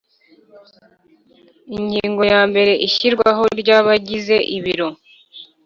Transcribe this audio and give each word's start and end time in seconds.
Ingingo 1.77 2.21
yambere 2.31 2.71
Ishyirwaho 2.87 3.43
ry 3.59 3.69
Abagize 3.77 4.35
Ibiro 4.57 4.89